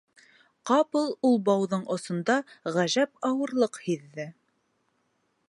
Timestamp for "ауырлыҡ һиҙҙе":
3.31-4.27